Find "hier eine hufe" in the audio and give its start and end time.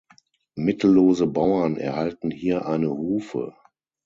2.31-3.53